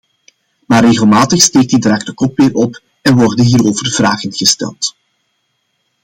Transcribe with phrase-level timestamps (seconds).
[0.65, 4.95] Maar regelmatig steekt die draak de kop weer op en worden hierover vragen gesteld.